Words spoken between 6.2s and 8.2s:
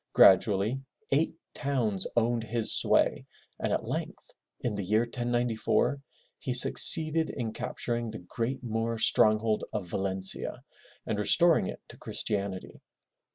he succeeded in capturing the